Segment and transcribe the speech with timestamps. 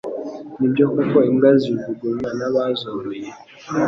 [0.59, 3.29] nibyo koko imbwa zijugunywa nabazoroye